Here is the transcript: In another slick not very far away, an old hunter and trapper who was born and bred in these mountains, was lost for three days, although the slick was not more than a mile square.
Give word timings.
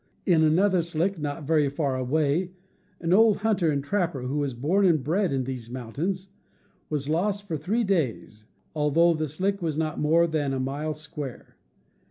In 0.25 0.41
another 0.43 0.81
slick 0.81 1.19
not 1.19 1.43
very 1.43 1.69
far 1.69 1.95
away, 1.95 2.53
an 3.01 3.13
old 3.13 3.37
hunter 3.45 3.69
and 3.69 3.83
trapper 3.83 4.23
who 4.23 4.37
was 4.39 4.55
born 4.55 4.83
and 4.83 5.03
bred 5.03 5.31
in 5.31 5.43
these 5.43 5.69
mountains, 5.69 6.29
was 6.89 7.07
lost 7.07 7.47
for 7.47 7.55
three 7.55 7.83
days, 7.83 8.45
although 8.73 9.13
the 9.13 9.27
slick 9.27 9.61
was 9.61 9.77
not 9.77 9.99
more 9.99 10.25
than 10.25 10.53
a 10.53 10.59
mile 10.59 10.95
square. 10.95 11.55